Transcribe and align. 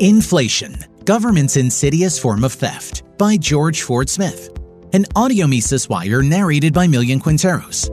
Inflation 0.00 0.82
Government's 1.04 1.58
Insidious 1.58 2.18
Form 2.18 2.42
of 2.42 2.54
Theft 2.54 3.02
by 3.18 3.36
George 3.36 3.82
Ford 3.82 4.08
Smith. 4.08 4.48
An 4.94 5.04
audio 5.14 5.46
Mises 5.46 5.90
Wire 5.90 6.22
narrated 6.22 6.72
by 6.72 6.86
Millian 6.86 7.20
Quinteros. 7.20 7.90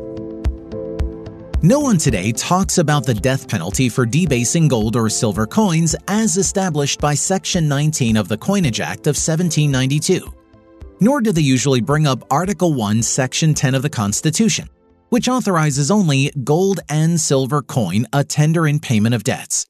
No 1.61 1.81
one 1.81 1.97
today 1.97 2.31
talks 2.31 2.77
about 2.77 3.05
the 3.05 3.13
death 3.13 3.49
penalty 3.49 3.89
for 3.89 4.05
debasing 4.05 4.69
gold 4.69 4.95
or 4.95 5.09
silver 5.09 5.45
coins 5.45 5.97
as 6.07 6.37
established 6.37 7.01
by 7.01 7.13
Section 7.13 7.67
19 7.67 8.15
of 8.15 8.29
the 8.29 8.37
Coinage 8.37 8.79
Act 8.79 9.07
of 9.07 9.17
1792. 9.17 10.33
Nor 11.01 11.19
do 11.19 11.33
they 11.33 11.41
usually 11.41 11.81
bring 11.81 12.07
up 12.07 12.23
Article 12.31 12.73
1, 12.73 13.03
Section 13.03 13.53
10 13.53 13.75
of 13.75 13.81
the 13.81 13.89
Constitution, 13.89 14.69
which 15.09 15.27
authorizes 15.27 15.91
only 15.91 16.31
gold 16.45 16.79
and 16.87 17.19
silver 17.19 17.61
coin 17.61 18.05
a 18.13 18.23
tender 18.23 18.65
in 18.65 18.79
payment 18.79 19.13
of 19.13 19.25
debts. 19.25 19.65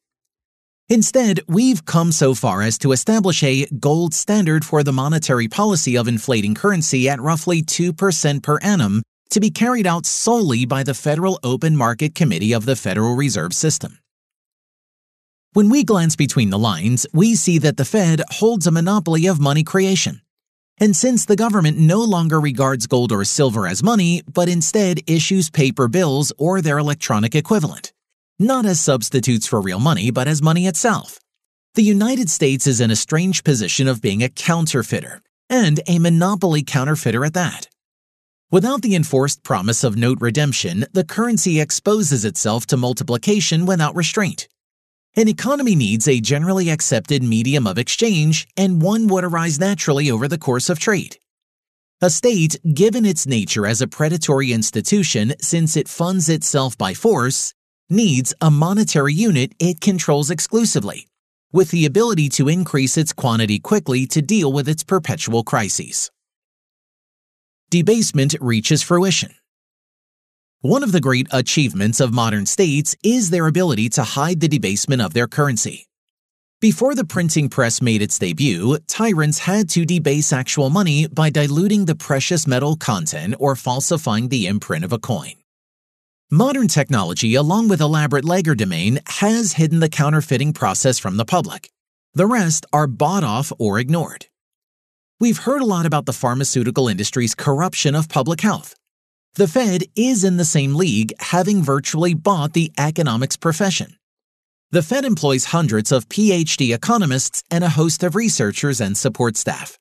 Instead, 0.90 1.42
we've 1.50 1.84
come 1.84 2.14
so 2.14 2.34
far 2.34 2.62
as 2.62 2.78
to 2.78 2.94
establish 2.94 3.44
a 3.44 3.66
gold 3.78 4.14
standard 4.14 4.64
for 4.64 4.84
the 4.84 4.94
monetary 4.94 5.50
policy 5.50 5.98
of 5.98 6.08
inflating 6.08 6.56
currency 6.56 7.10
at 7.10 7.20
roughly 7.20 7.62
2% 7.62 8.42
per 8.42 8.58
annum 8.60 9.04
to 9.30 9.42
be 9.42 9.50
carried 9.50 9.86
out 9.86 10.06
solely 10.06 10.66
by 10.66 10.84
the 10.84 10.94
Federal 10.94 11.40
Open 11.44 11.76
Market 11.76 12.16
Committee 12.16 12.54
of 12.54 12.66
the 12.66 12.78
Federal 12.78 13.18
Reserve 13.18 13.54
System. 13.54 14.00
When 15.52 15.70
we 15.70 15.84
glance 15.84 16.16
between 16.16 16.52
the 16.52 16.60
lines, 16.60 17.06
we 17.14 17.36
see 17.36 17.58
that 17.58 17.76
the 17.76 17.84
Fed 17.84 18.22
holds 18.30 18.66
a 18.66 18.72
monopoly 18.72 19.28
of 19.28 19.42
money 19.42 19.64
creation. 19.64 20.22
And 20.80 20.96
since 20.96 21.26
the 21.26 21.36
government 21.36 21.78
no 21.78 22.00
longer 22.00 22.40
regards 22.40 22.88
gold 22.88 23.12
or 23.12 23.26
silver 23.26 23.68
as 23.68 23.84
money, 23.84 24.22
but 24.32 24.48
instead 24.48 25.00
issues 25.06 25.50
paper 25.50 25.90
bills 25.90 26.32
or 26.38 26.62
their 26.62 26.78
electronic 26.78 27.36
equivalent, 27.36 27.92
not 28.40 28.66
as 28.66 28.80
substitutes 28.80 29.48
for 29.48 29.62
real 29.62 29.80
money, 29.80 30.12
but 30.12 30.28
as 30.28 30.42
money 30.42 30.68
itself. 30.68 31.20
The 31.76 31.84
United 31.84 32.30
States 32.30 32.68
is 32.68 32.82
in 32.82 32.92
a 32.92 32.96
strange 32.96 33.44
position 33.44 33.88
of 33.88 34.02
being 34.02 34.24
a 34.24 34.30
counterfeiter, 34.30 35.22
and 35.50 35.80
a 35.88 36.00
monopoly 36.00 36.64
counterfeiter 36.64 37.24
at 37.26 37.34
that. 37.34 37.68
Without 38.50 38.82
the 38.82 38.96
enforced 38.96 39.44
promise 39.44 39.84
of 39.84 39.98
note 39.98 40.20
redemption, 40.22 40.86
the 40.94 41.04
currency 41.04 41.60
exposes 41.60 42.24
itself 42.24 42.66
to 42.68 42.78
multiplication 42.78 43.66
without 43.66 43.96
restraint. 43.96 44.48
An 45.16 45.28
economy 45.28 45.76
needs 45.76 46.08
a 46.08 46.22
generally 46.22 46.70
accepted 46.70 47.24
medium 47.24 47.66
of 47.66 47.78
exchange, 47.78 48.48
and 48.56 48.82
one 48.82 49.08
would 49.08 49.24
arise 49.24 49.60
naturally 49.60 50.12
over 50.12 50.28
the 50.28 50.38
course 50.38 50.70
of 50.70 50.80
trade. 50.80 51.18
A 52.00 52.12
state, 52.12 52.56
given 52.76 53.04
its 53.04 53.26
nature 53.26 53.66
as 53.66 53.82
a 53.82 53.88
predatory 53.88 54.54
institution 54.54 55.34
since 55.42 55.76
it 55.76 55.88
funds 55.88 56.30
itself 56.30 56.78
by 56.78 56.94
force, 56.94 57.56
needs 57.90 58.34
a 58.42 58.52
monetary 58.52 59.14
unit 59.14 59.54
it 59.60 59.82
controls 59.82 60.30
exclusively, 60.30 61.08
with 61.52 61.72
the 61.72 61.86
ability 61.86 62.30
to 62.30 62.50
increase 62.50 62.98
its 62.98 63.14
quantity 63.14 63.60
quickly 63.60 64.06
to 64.08 64.22
deal 64.22 64.52
with 64.52 64.68
its 64.68 64.84
perpetual 64.84 65.44
crises. 65.44 66.12
Debasement 67.70 68.36
reaches 68.40 68.82
fruition. 68.82 69.36
One 70.62 70.84
of 70.84 70.92
the 70.92 71.02
great 71.02 71.28
achievements 71.32 72.00
of 72.00 72.14
modern 72.14 72.46
states 72.46 72.96
is 73.04 73.30
their 73.30 73.48
ability 73.48 73.90
to 73.90 74.04
hide 74.04 74.40
the 74.40 74.48
debasement 74.48 75.02
of 75.02 75.14
their 75.14 75.28
currency. 75.28 75.88
Before 76.60 76.96
the 76.96 77.06
printing 77.06 77.50
press 77.50 77.82
made 77.84 78.02
its 78.02 78.18
debut, 78.18 78.80
tyrants 78.88 79.38
had 79.38 79.70
to 79.70 79.86
debase 79.86 80.34
actual 80.34 80.72
money 80.72 81.08
by 81.08 81.30
diluting 81.30 81.86
the 81.86 81.96
precious 81.96 82.48
metal 82.48 82.76
content 82.76 83.36
or 83.38 83.56
falsifying 83.56 84.30
the 84.30 84.48
imprint 84.48 84.84
of 84.84 84.92
a 84.92 84.98
coin. 84.98 85.34
Modern 86.32 86.68
technology, 86.68 87.36
along 87.36 87.70
with 87.70 87.80
elaborate 87.80 88.26
legerdemain, 88.26 89.00
has 89.08 89.54
hidden 89.54 89.80
the 89.80 89.88
counterfeiting 89.88 90.52
process 90.52 91.00
from 91.00 91.16
the 91.16 91.24
public. 91.24 91.72
The 92.16 92.26
rest 92.26 92.66
are 92.74 92.86
bought 92.86 93.24
off 93.24 93.54
or 93.58 93.80
ignored. 93.80 94.26
We've 95.22 95.38
heard 95.38 95.62
a 95.62 95.66
lot 95.66 95.86
about 95.86 96.06
the 96.06 96.12
pharmaceutical 96.12 96.90
industry's 96.90 97.34
corruption 97.34 97.96
of 97.96 98.10
public 98.10 98.42
health. 98.42 98.76
The 99.36 99.48
Fed 99.48 99.84
is 99.96 100.26
in 100.26 100.36
the 100.36 100.44
same 100.44 100.76
league, 100.76 101.14
having 101.20 101.64
virtually 101.64 102.14
bought 102.14 102.52
the 102.52 102.74
economics 102.78 103.38
profession. 103.38 103.96
The 104.72 104.84
Fed 104.84 105.06
employs 105.06 105.46
hundreds 105.46 105.94
of 105.94 106.10
PhD 106.10 106.76
economists 106.76 107.42
and 107.50 107.64
a 107.64 107.70
host 107.70 108.04
of 108.04 108.16
researchers 108.16 108.82
and 108.82 108.98
support 108.98 109.38
staff. 109.38 109.80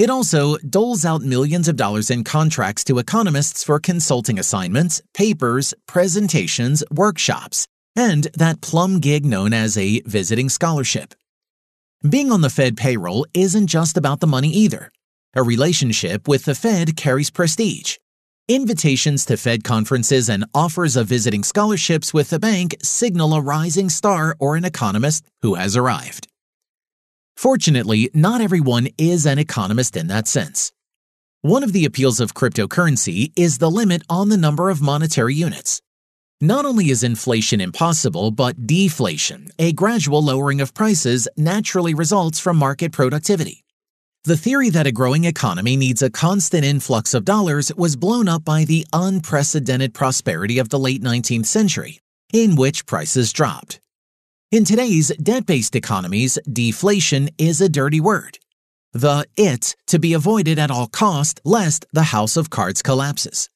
It 0.00 0.08
also 0.08 0.56
doles 0.56 1.04
out 1.04 1.20
millions 1.20 1.68
of 1.68 1.76
dollars 1.76 2.10
in 2.10 2.24
contracts 2.24 2.84
to 2.84 2.98
economists 2.98 3.62
for 3.62 3.78
consulting 3.78 4.38
assignments, 4.38 5.02
papers, 5.12 5.74
presentations, 5.86 6.82
workshops, 6.90 7.66
and 7.94 8.26
that 8.32 8.62
plum 8.62 9.00
gig 9.00 9.26
known 9.26 9.52
as 9.52 9.76
a 9.76 10.00
visiting 10.06 10.48
scholarship. 10.48 11.12
Being 12.08 12.32
on 12.32 12.40
the 12.40 12.48
Fed 12.48 12.78
payroll 12.78 13.26
isn't 13.34 13.66
just 13.66 13.98
about 13.98 14.20
the 14.20 14.26
money 14.26 14.48
either. 14.48 14.90
A 15.34 15.42
relationship 15.42 16.26
with 16.26 16.46
the 16.46 16.54
Fed 16.54 16.96
carries 16.96 17.28
prestige. 17.28 17.96
Invitations 18.48 19.26
to 19.26 19.36
Fed 19.36 19.64
conferences 19.64 20.30
and 20.30 20.46
offers 20.54 20.96
of 20.96 21.08
visiting 21.08 21.44
scholarships 21.44 22.14
with 22.14 22.30
the 22.30 22.38
bank 22.38 22.74
signal 22.82 23.34
a 23.34 23.42
rising 23.42 23.90
star 23.90 24.34
or 24.40 24.56
an 24.56 24.64
economist 24.64 25.26
who 25.42 25.56
has 25.56 25.76
arrived. 25.76 26.26
Fortunately, 27.40 28.10
not 28.12 28.42
everyone 28.42 28.88
is 28.98 29.24
an 29.24 29.38
economist 29.38 29.96
in 29.96 30.08
that 30.08 30.28
sense. 30.28 30.72
One 31.40 31.64
of 31.64 31.72
the 31.72 31.86
appeals 31.86 32.20
of 32.20 32.34
cryptocurrency 32.34 33.32
is 33.34 33.56
the 33.56 33.70
limit 33.70 34.02
on 34.10 34.28
the 34.28 34.36
number 34.36 34.68
of 34.68 34.82
monetary 34.82 35.34
units. 35.34 35.80
Not 36.42 36.66
only 36.66 36.90
is 36.90 37.02
inflation 37.02 37.62
impossible, 37.62 38.30
but 38.30 38.66
deflation, 38.66 39.48
a 39.58 39.72
gradual 39.72 40.22
lowering 40.22 40.60
of 40.60 40.74
prices, 40.74 41.28
naturally 41.34 41.94
results 41.94 42.38
from 42.38 42.58
market 42.58 42.92
productivity. 42.92 43.64
The 44.24 44.36
theory 44.36 44.68
that 44.68 44.86
a 44.86 44.92
growing 44.92 45.24
economy 45.24 45.78
needs 45.78 46.02
a 46.02 46.10
constant 46.10 46.66
influx 46.66 47.14
of 47.14 47.24
dollars 47.24 47.72
was 47.74 47.96
blown 47.96 48.28
up 48.28 48.44
by 48.44 48.66
the 48.66 48.86
unprecedented 48.92 49.94
prosperity 49.94 50.58
of 50.58 50.68
the 50.68 50.78
late 50.78 51.02
19th 51.02 51.46
century, 51.46 52.02
in 52.34 52.54
which 52.54 52.84
prices 52.84 53.32
dropped. 53.32 53.80
In 54.52 54.64
today's 54.64 55.12
debt 55.22 55.46
based 55.46 55.76
economies, 55.76 56.36
deflation 56.52 57.28
is 57.38 57.60
a 57.60 57.68
dirty 57.68 58.00
word. 58.00 58.40
The 58.92 59.24
it 59.36 59.76
to 59.86 60.00
be 60.00 60.12
avoided 60.12 60.58
at 60.58 60.72
all 60.72 60.88
cost 60.88 61.40
lest 61.44 61.86
the 61.92 62.02
house 62.02 62.36
of 62.36 62.50
cards 62.50 62.82
collapses. 62.82 63.48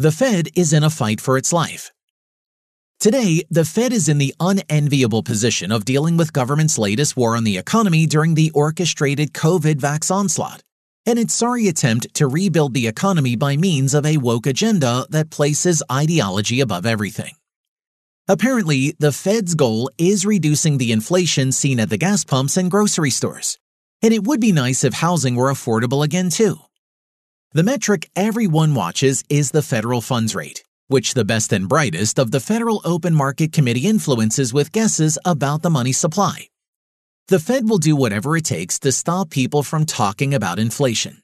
The 0.00 0.10
Fed 0.10 0.48
is 0.56 0.72
in 0.72 0.82
a 0.82 0.90
fight 0.90 1.20
for 1.20 1.38
its 1.38 1.52
life. 1.52 1.92
Today, 2.98 3.44
the 3.48 3.64
Fed 3.64 3.92
is 3.92 4.08
in 4.08 4.18
the 4.18 4.34
unenviable 4.40 5.22
position 5.22 5.70
of 5.70 5.84
dealing 5.84 6.16
with 6.16 6.32
government's 6.32 6.76
latest 6.76 7.16
war 7.16 7.36
on 7.36 7.44
the 7.44 7.56
economy 7.56 8.04
during 8.04 8.34
the 8.34 8.50
orchestrated 8.50 9.32
COVID 9.32 9.76
vax 9.76 10.12
onslaught, 10.12 10.64
and 11.06 11.20
its 11.20 11.34
sorry 11.34 11.68
attempt 11.68 12.12
to 12.14 12.26
rebuild 12.26 12.74
the 12.74 12.88
economy 12.88 13.36
by 13.36 13.56
means 13.56 13.94
of 13.94 14.04
a 14.06 14.16
woke 14.16 14.48
agenda 14.48 15.06
that 15.10 15.30
places 15.30 15.84
ideology 15.88 16.58
above 16.58 16.84
everything. 16.84 17.36
Apparently, 18.28 18.92
the 18.98 19.12
Fed's 19.12 19.54
goal 19.54 19.88
is 19.98 20.26
reducing 20.26 20.78
the 20.78 20.90
inflation 20.90 21.52
seen 21.52 21.78
at 21.78 21.90
the 21.90 21.96
gas 21.96 22.24
pumps 22.24 22.56
and 22.56 22.70
grocery 22.70 23.10
stores. 23.10 23.56
And 24.02 24.12
it 24.12 24.24
would 24.24 24.40
be 24.40 24.50
nice 24.50 24.82
if 24.82 24.94
housing 24.94 25.36
were 25.36 25.52
affordable 25.52 26.04
again, 26.04 26.30
too. 26.30 26.56
The 27.52 27.62
metric 27.62 28.10
everyone 28.16 28.74
watches 28.74 29.22
is 29.28 29.52
the 29.52 29.62
federal 29.62 30.00
funds 30.00 30.34
rate, 30.34 30.64
which 30.88 31.14
the 31.14 31.24
best 31.24 31.52
and 31.52 31.68
brightest 31.68 32.18
of 32.18 32.32
the 32.32 32.40
Federal 32.40 32.82
Open 32.84 33.14
Market 33.14 33.52
Committee 33.52 33.86
influences 33.86 34.52
with 34.52 34.72
guesses 34.72 35.18
about 35.24 35.62
the 35.62 35.70
money 35.70 35.92
supply. 35.92 36.48
The 37.28 37.38
Fed 37.38 37.68
will 37.68 37.78
do 37.78 37.94
whatever 37.94 38.36
it 38.36 38.44
takes 38.44 38.80
to 38.80 38.90
stop 38.90 39.30
people 39.30 39.62
from 39.62 39.86
talking 39.86 40.34
about 40.34 40.58
inflation. 40.58 41.22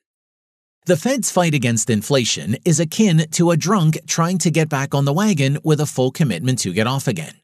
The 0.84 0.96
Fed's 0.96 1.30
fight 1.30 1.54
against 1.54 1.90
inflation 1.90 2.56
is 2.64 2.80
akin 2.80 3.28
to 3.32 3.52
a 3.52 3.56
drunk 3.56 4.00
trying 4.08 4.38
to 4.38 4.50
get 4.50 4.68
back 4.68 4.96
on 4.96 5.04
the 5.04 5.12
wagon 5.12 5.58
with 5.62 5.80
a 5.80 5.86
full 5.86 6.10
commitment 6.10 6.58
to 6.60 6.72
get 6.72 6.88
off 6.88 7.06
again. 7.06 7.34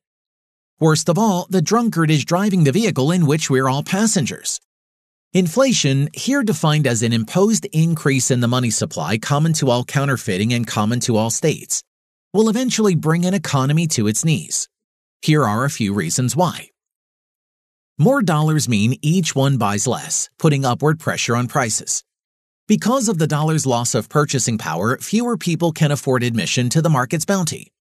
Worst 0.81 1.09
of 1.09 1.19
all, 1.19 1.47
the 1.49 1.63
drunkard 1.63 2.11
is 2.11 2.25
driving 2.25 2.65
the 2.65 2.73
vehicle 2.73 3.13
in 3.13 3.27
which 3.27 3.49
we're 3.49 3.69
all 3.69 3.85
passengers. 3.85 4.61
Inflation, 5.33 6.09
here 6.15 6.43
defined 6.43 6.85
as 6.85 7.05
an 7.05 7.13
imposed 7.13 7.65
increase 7.67 8.33
in 8.33 8.41
the 8.41 8.49
money 8.49 8.71
supply 8.71 9.19
common 9.19 9.53
to 9.53 9.71
all 9.71 9.85
counterfeiting 9.85 10.53
and 10.53 10.67
common 10.67 10.99
to 10.99 11.17
all 11.17 11.31
states, 11.31 11.85
will 12.33 12.49
eventually 12.49 12.97
bring 12.97 13.25
an 13.25 13.35
economy 13.35 13.87
to 13.87 14.09
its 14.09 14.25
knees. 14.25 14.69
Here 15.23 15.45
are 15.45 15.65
a 15.65 15.71
few 15.71 15.95
reasons 15.95 16.35
why. 16.35 16.71
More 17.99 18.21
dollars 18.21 18.69
mean 18.69 18.99
each 19.01 19.37
one 19.37 19.59
buys 19.59 19.87
less, 19.87 20.29
putting 20.41 20.65
upward 20.65 20.99
pressure 20.99 21.37
on 21.37 21.47
prices. 21.47 22.03
Because 22.69 23.09
of 23.09 23.17
the 23.17 23.27
dollar's 23.27 23.65
loss 23.65 23.95
of 23.95 24.11
purchasing 24.11 24.59
power, 24.59 24.99
fewer 24.99 25.39
people 25.39 25.73
can 25.73 25.91
afford 25.91 26.23
admission 26.23 26.69
to 26.69 26.83
the 26.83 26.91
market's 26.91 27.25
bounty. 27.25 27.73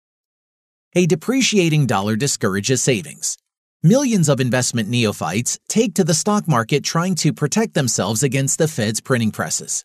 A 0.96 1.06
depreciating 1.06 1.88
dollar 1.88 2.16
discourages 2.16 2.82
savings. 2.82 3.38
Millions 3.84 4.30
of 4.30 4.40
investment 4.40 4.88
neophytes 4.88 5.60
take 5.68 5.94
to 5.96 6.06
the 6.06 6.14
stock 6.14 6.48
market 6.48 6.86
trying 6.86 7.16
to 7.16 7.34
protect 7.34 7.74
themselves 7.74 8.24
against 8.24 8.60
the 8.60 8.68
Fed's 8.70 9.02
printing 9.02 9.32
presses. 9.32 9.84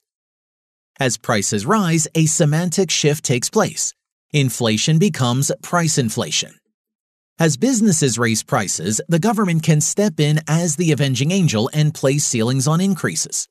As 1.00 1.16
prices 1.16 1.66
rise, 1.66 2.06
a 2.14 2.26
semantic 2.26 2.88
shift 2.88 3.24
takes 3.24 3.50
place. 3.50 3.92
Inflation 4.32 5.00
becomes 5.00 5.50
price 5.62 5.98
inflation. 5.98 6.54
As 7.40 7.56
businesses 7.56 8.20
raise 8.20 8.44
prices, 8.44 9.00
the 9.08 9.18
government 9.18 9.64
can 9.64 9.80
step 9.80 10.20
in 10.20 10.38
as 10.46 10.76
the 10.76 10.92
avenging 10.92 11.32
angel 11.32 11.68
and 11.74 11.92
place 11.92 12.24
ceilings 12.24 12.68
on 12.68 12.80
increases. 12.80 13.48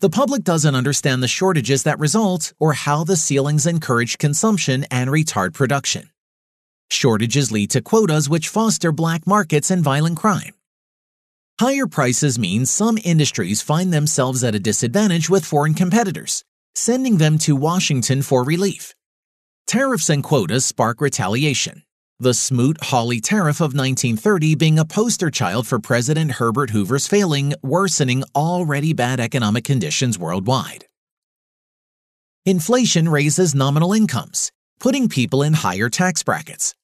The 0.00 0.10
public 0.10 0.44
doesn't 0.44 0.76
understand 0.76 1.24
the 1.24 1.28
shortages 1.28 1.82
that 1.82 1.98
result 1.98 2.52
or 2.60 2.74
how 2.74 3.02
the 3.02 3.16
ceilings 3.16 3.66
encourage 3.66 4.16
consumption 4.16 4.84
and 4.92 5.10
retard 5.10 5.54
production. 5.54 6.10
Shortages 6.88 7.50
lead 7.50 7.70
to 7.70 7.80
quotas 7.80 8.28
which 8.28 8.48
foster 8.48 8.92
black 8.92 9.26
markets 9.26 9.72
and 9.72 9.82
violent 9.82 10.16
crime. 10.16 10.54
Higher 11.58 11.88
prices 11.88 12.38
mean 12.38 12.64
some 12.64 12.96
industries 13.02 13.60
find 13.60 13.92
themselves 13.92 14.44
at 14.44 14.54
a 14.54 14.60
disadvantage 14.60 15.28
with 15.28 15.44
foreign 15.44 15.74
competitors, 15.74 16.44
sending 16.76 17.16
them 17.16 17.36
to 17.38 17.56
Washington 17.56 18.22
for 18.22 18.44
relief. 18.44 18.94
Tariffs 19.66 20.08
and 20.08 20.22
quotas 20.22 20.64
spark 20.64 21.00
retaliation 21.00 21.82
the 22.20 22.34
Smoot-Hawley 22.34 23.20
Tariff 23.20 23.60
of 23.60 23.74
1930 23.74 24.56
being 24.56 24.76
a 24.76 24.84
poster 24.84 25.30
child 25.30 25.68
for 25.68 25.78
President 25.78 26.32
Herbert 26.32 26.70
Hoover's 26.70 27.06
failing, 27.06 27.54
worsening 27.62 28.24
already 28.34 28.92
bad 28.92 29.20
economic 29.20 29.62
conditions 29.62 30.18
worldwide. 30.18 30.86
Inflation 32.44 33.08
raises 33.08 33.54
nominal 33.54 33.92
incomes, 33.92 34.50
putting 34.80 35.08
people 35.08 35.44
in 35.44 35.52
higher 35.52 35.88
tax 35.88 36.24
brackets. 36.24 36.74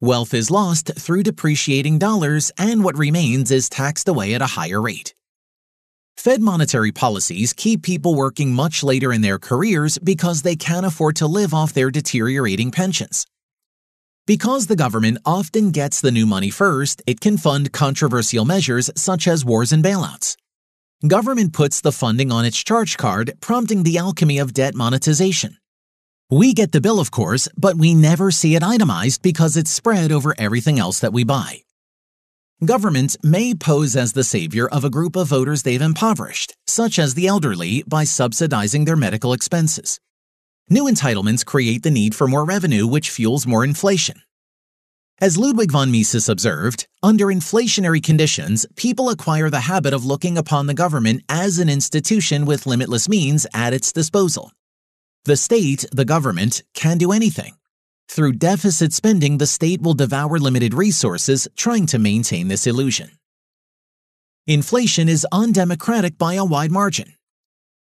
Wealth 0.00 0.32
is 0.32 0.52
lost 0.52 0.92
through 0.96 1.24
depreciating 1.24 1.98
dollars, 1.98 2.52
and 2.56 2.84
what 2.84 2.96
remains 2.96 3.50
is 3.50 3.68
taxed 3.68 4.06
away 4.06 4.34
at 4.34 4.42
a 4.42 4.46
higher 4.46 4.80
rate. 4.80 5.14
Fed 6.16 6.40
monetary 6.40 6.92
policies 6.92 7.52
keep 7.52 7.82
people 7.82 8.14
working 8.14 8.52
much 8.52 8.84
later 8.84 9.12
in 9.12 9.20
their 9.22 9.40
careers 9.40 9.98
because 9.98 10.42
they 10.42 10.54
can't 10.54 10.86
afford 10.86 11.16
to 11.16 11.26
live 11.26 11.52
off 11.52 11.72
their 11.72 11.90
deteriorating 11.90 12.70
pensions. 12.70 13.26
Because 14.26 14.66
the 14.66 14.74
government 14.74 15.18
often 15.24 15.70
gets 15.70 16.00
the 16.00 16.10
new 16.10 16.26
money 16.26 16.50
first, 16.50 17.00
it 17.06 17.20
can 17.20 17.36
fund 17.36 17.70
controversial 17.70 18.44
measures 18.44 18.90
such 18.96 19.28
as 19.28 19.44
wars 19.44 19.72
and 19.72 19.84
bailouts. 19.84 20.36
Government 21.06 21.52
puts 21.52 21.80
the 21.80 21.92
funding 21.92 22.32
on 22.32 22.44
its 22.44 22.60
charge 22.64 22.96
card, 22.96 23.34
prompting 23.40 23.84
the 23.84 23.98
alchemy 23.98 24.38
of 24.38 24.52
debt 24.52 24.74
monetization. 24.74 25.58
We 26.28 26.54
get 26.54 26.72
the 26.72 26.80
bill, 26.80 26.98
of 26.98 27.12
course, 27.12 27.48
but 27.56 27.76
we 27.76 27.94
never 27.94 28.32
see 28.32 28.56
it 28.56 28.64
itemized 28.64 29.22
because 29.22 29.56
it's 29.56 29.70
spread 29.70 30.10
over 30.10 30.34
everything 30.38 30.80
else 30.80 30.98
that 31.00 31.12
we 31.12 31.22
buy. 31.22 31.62
Governments 32.64 33.16
may 33.22 33.54
pose 33.54 33.94
as 33.94 34.14
the 34.14 34.24
savior 34.24 34.66
of 34.66 34.82
a 34.82 34.90
group 34.90 35.14
of 35.14 35.28
voters 35.28 35.62
they've 35.62 35.80
impoverished, 35.80 36.56
such 36.66 36.98
as 36.98 37.14
the 37.14 37.28
elderly, 37.28 37.84
by 37.86 38.02
subsidizing 38.02 38.86
their 38.86 38.96
medical 38.96 39.32
expenses. 39.32 40.00
New 40.68 40.84
entitlements 40.84 41.46
create 41.46 41.84
the 41.84 41.92
need 41.92 42.12
for 42.12 42.26
more 42.26 42.44
revenue, 42.44 42.88
which 42.88 43.10
fuels 43.10 43.46
more 43.46 43.62
inflation. 43.62 44.20
As 45.20 45.38
Ludwig 45.38 45.70
von 45.70 45.92
Mises 45.92 46.28
observed, 46.28 46.88
under 47.04 47.26
inflationary 47.26 48.02
conditions, 48.02 48.66
people 48.74 49.08
acquire 49.08 49.48
the 49.48 49.60
habit 49.60 49.94
of 49.94 50.04
looking 50.04 50.36
upon 50.36 50.66
the 50.66 50.74
government 50.74 51.22
as 51.28 51.60
an 51.60 51.68
institution 51.68 52.46
with 52.46 52.66
limitless 52.66 53.08
means 53.08 53.46
at 53.54 53.72
its 53.72 53.92
disposal. 53.92 54.50
The 55.24 55.36
state, 55.36 55.84
the 55.92 56.04
government, 56.04 56.64
can 56.74 56.98
do 56.98 57.12
anything. 57.12 57.54
Through 58.08 58.32
deficit 58.32 58.92
spending, 58.92 59.38
the 59.38 59.46
state 59.46 59.80
will 59.80 59.94
devour 59.94 60.38
limited 60.38 60.74
resources, 60.74 61.46
trying 61.56 61.86
to 61.86 61.98
maintain 62.00 62.48
this 62.48 62.66
illusion. 62.66 63.12
Inflation 64.48 65.08
is 65.08 65.26
undemocratic 65.30 66.18
by 66.18 66.34
a 66.34 66.44
wide 66.44 66.72
margin. 66.72 67.15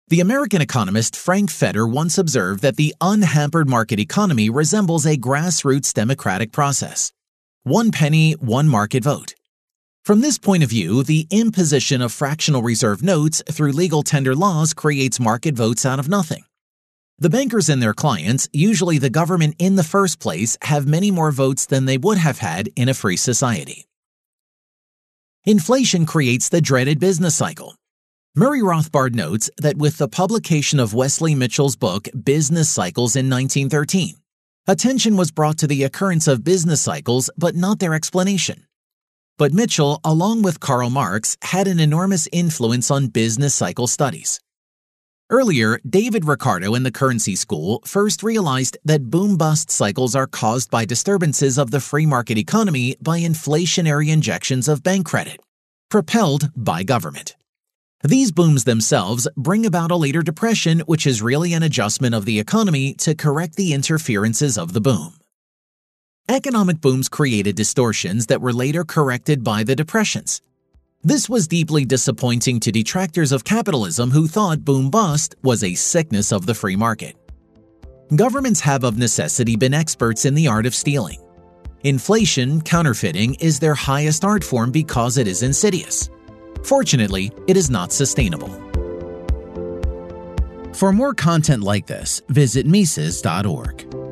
The 0.09 0.21
American 0.21 0.63
economist 0.63 1.17
Frank 1.17 1.51
Fetter 1.51 1.85
once 1.85 2.17
observed 2.17 2.63
that 2.63 2.77
the 2.77 2.95
unhampered 3.01 3.69
market 3.69 3.99
economy 3.99 4.49
resembles 4.49 5.05
a 5.05 5.17
grassroots 5.17 5.93
democratic 5.93 6.53
process. 6.53 7.13
One 7.65 7.91
penny, 7.91 8.35
one 8.35 8.69
market 8.69 9.03
vote. 9.03 9.35
From 10.05 10.21
this 10.21 10.39
point 10.39 10.63
of 10.63 10.71
view, 10.71 11.03
the 11.03 11.27
imposition 11.33 12.01
of 12.03 12.13
fractional 12.13 12.63
reserve 12.63 13.03
notes 13.03 13.43
through 13.51 13.73
legal 13.73 14.05
tender 14.05 14.37
laws 14.37 14.73
creates 14.75 15.19
market 15.19 15.57
votes 15.57 15.85
out 15.85 15.99
of 15.99 16.09
nothing. 16.09 16.45
The 17.19 17.31
bankers 17.31 17.69
and 17.69 17.83
their 17.83 17.93
clients, 17.93 18.49
usually 18.53 18.99
the 18.99 19.11
government 19.11 19.57
in 19.59 19.75
the 19.75 19.83
first 19.83 20.21
place, 20.21 20.57
have 20.63 20.87
many 20.87 21.11
more 21.11 21.33
votes 21.33 21.67
than 21.67 21.87
they 21.87 21.99
would 21.99 22.19
have 22.19 22.39
had 22.39 22.69
in 22.77 22.89
a 22.89 22.95
free 22.95 23.17
society. 23.17 23.89
Inflation 25.45 26.07
creates 26.07 26.49
the 26.49 26.61
dreaded 26.61 27.01
business 27.01 27.35
cycle. 27.35 27.75
Murray 28.39 28.61
Rothbard 28.61 29.15
notes 29.15 29.49
that 29.57 29.79
with 29.79 29.97
the 29.97 30.09
publication 30.09 30.79
of 30.79 30.93
Wesley 30.93 31.35
Mitchell's 31.35 31.75
book 31.75 32.07
Business 32.23 32.69
Cycles 32.69 33.17
in 33.17 33.31
1913, 33.31 34.15
attention 34.67 35.17
was 35.17 35.31
brought 35.31 35.57
to 35.57 35.67
the 35.67 35.85
occurrence 35.85 36.29
of 36.29 36.45
business 36.45 36.83
cycles 36.83 37.31
but 37.39 37.55
not 37.55 37.79
their 37.79 37.95
explanation. 37.95 38.67
But 39.39 39.55
Mitchell, 39.55 40.01
along 40.05 40.43
with 40.43 40.61
Karl 40.61 40.91
Marx, 40.91 41.39
had 41.41 41.67
an 41.67 41.81
enormous 41.81 42.29
influence 42.31 42.91
on 42.91 43.07
business 43.07 43.55
cycle 43.55 43.87
studies. 43.87 44.39
Earlier, 45.31 45.81
David 45.89 46.27
Ricardo 46.27 46.75
in 46.75 46.83
the 46.83 46.93
Currency 46.93 47.37
School 47.37 47.81
first 47.87 48.23
realized 48.23 48.77
that 48.85 49.09
boom 49.11 49.39
bust 49.39 49.71
cycles 49.71 50.15
are 50.15 50.27
caused 50.27 50.71
by 50.71 50.85
disturbances 50.85 51.57
of 51.57 51.71
the 51.71 51.81
free 51.81 52.05
market 52.05 52.37
economy 52.37 52.97
by 53.01 53.19
inflationary 53.19 54.13
injections 54.13 54.69
of 54.69 54.83
bank 54.83 55.07
credit, 55.07 55.41
propelled 55.89 56.51
by 56.55 56.83
government. 56.83 57.35
These 58.05 58.31
booms 58.31 58.65
themselves 58.65 59.27
bring 59.37 59.65
about 59.65 59.91
a 59.91 59.97
later 59.97 60.23
depression, 60.23 60.81
which 60.81 61.07
is 61.07 61.23
really 61.23 61.55
an 61.55 61.63
adjustment 61.63 62.15
of 62.15 62.27
the 62.27 62.39
economy 62.39 62.93
to 62.95 63.15
correct 63.15 63.57
the 63.57 63.73
interferences 63.73 64.59
of 64.59 64.75
the 64.75 64.81
boom. 64.81 65.15
Economic 66.29 66.81
booms 66.81 67.09
created 67.09 67.57
distortions 67.57 68.27
that 68.27 68.41
were 68.41 68.53
later 68.53 68.85
corrected 68.85 69.43
by 69.43 69.65
the 69.65 69.75
depressions. 69.75 70.43
This 71.03 71.29
was 71.29 71.49
deeply 71.49 71.85
disappointing 71.85 72.61
to 72.61 72.73
detractors 72.73 73.33
of 73.33 73.45
capitalism 73.45 74.11
who 74.11 74.27
thought 74.27 74.65
boom 74.65 74.91
bust 74.91 75.35
was 75.43 75.65
a 75.65 75.75
sickness 75.75 76.33
of 76.33 76.47
the 76.47 76.55
free 76.55 76.77
market. 76.77 77.17
Governments 78.15 78.61
have 78.61 78.85
of 78.85 78.99
necessity 78.99 79.57
been 79.57 79.73
experts 79.73 80.25
in 80.25 80.35
the 80.35 80.49
art 80.49 80.67
of 80.67 80.75
stealing. 80.75 81.21
Inflation, 81.83 82.61
counterfeiting, 82.61 83.35
is 83.37 83.59
their 83.59 83.75
highest 83.75 84.25
art 84.25 84.45
form 84.45 84.71
because 84.71 85.17
it 85.17 85.27
is 85.27 85.43
insidious. 85.43 86.11
Fortunately, 86.67 87.31
it 87.47 87.57
is 87.57 87.71
not 87.71 87.93
sustainable. 87.93 88.49
For 90.75 90.93
more 90.93 91.15
content 91.15 91.63
like 91.63 91.87
this, 91.87 92.23
visit 92.29 92.67
Mises.org. 92.67 94.06